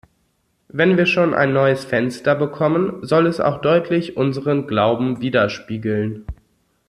[0.69, 6.25] Wenn wir schon ein neues Fenster bekommen, soll es auch deutlich unseren Glauben widerspiegeln.